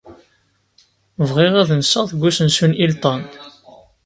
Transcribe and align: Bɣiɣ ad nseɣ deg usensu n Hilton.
Bɣiɣ 1.29 1.53
ad 1.61 1.69
nseɣ 1.81 2.03
deg 2.11 2.21
usensu 2.27 2.65
n 2.69 2.77
Hilton. 2.79 3.21